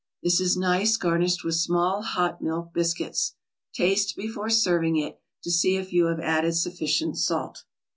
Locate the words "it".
4.97-5.19